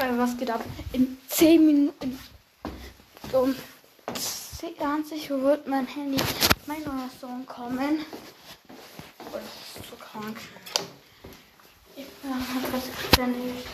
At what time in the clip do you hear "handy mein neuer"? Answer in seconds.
5.86-7.10